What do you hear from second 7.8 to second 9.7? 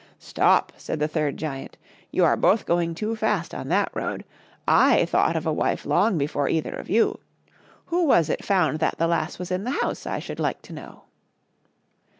Who was it found that the lass was in the